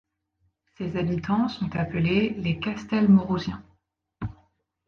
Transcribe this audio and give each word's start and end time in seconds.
Ses 0.79 0.97
habitants 0.97 1.47
sont 1.47 1.75
appelés 1.75 2.31
les 2.31 2.57
Castelmaurousiens. 2.59 3.63